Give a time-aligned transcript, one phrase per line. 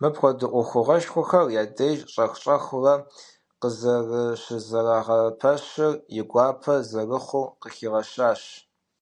[0.00, 2.94] Мыпхуэдэ ӏуэхугъуэшхуэхэр я деж щӏэх-щӏэхыурэ
[3.60, 8.42] къызэрыщызэрагъэпэщыр и гуапэ зэрыхъур къыхигъэщащ.